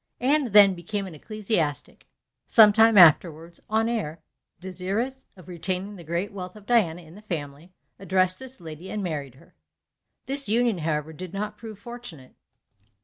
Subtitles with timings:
[0.19, 2.07] Anne then became an ecclesiastic.
[2.47, 4.17] Some time afterwards, Honoré,
[4.59, 9.03] desirous of retaining the great wealth of Diana in the family, addressed this lady, and
[9.03, 9.53] married her.
[10.25, 12.33] This union, however, did not prove fortunate.